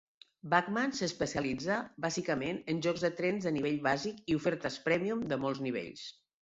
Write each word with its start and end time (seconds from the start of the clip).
Bachmann 0.53 0.95
s'especialitza 0.99 1.77
bàsicament 2.07 2.59
en 2.75 2.83
jocs 2.87 3.05
de 3.09 3.13
trens 3.23 3.49
de 3.51 3.55
nivell 3.61 3.79
bàsic 3.93 4.27
i 4.35 4.43
ofertes 4.43 4.83
prèmium 4.91 5.27
de 5.33 5.43
molts 5.49 5.67
nivells. 5.71 6.13